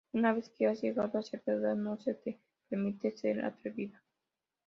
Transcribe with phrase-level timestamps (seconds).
[0.13, 4.01] Una vez que has llegado a cierta edad, no se te permite ser atrevida.